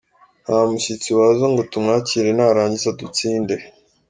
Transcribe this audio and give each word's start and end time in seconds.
Nta 0.43 0.57
mushyitsi 0.69 1.09
waza 1.17 1.45
ngo 1.51 1.61
tumwakire 1.71 2.29
narangiza 2.37 2.87
adutsinde. 2.93 3.55